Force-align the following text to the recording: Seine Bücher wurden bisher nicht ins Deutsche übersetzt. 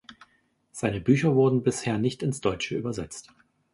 Seine 0.71 0.99
Bücher 0.99 1.35
wurden 1.35 1.61
bisher 1.61 1.99
nicht 1.99 2.23
ins 2.23 2.41
Deutsche 2.41 2.75
übersetzt. 2.75 3.29